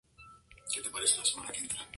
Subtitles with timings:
[0.01, 1.83] Página oficial de Barón Rojo